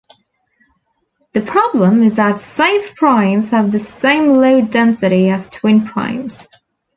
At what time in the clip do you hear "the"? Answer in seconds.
1.33-1.41, 3.71-3.77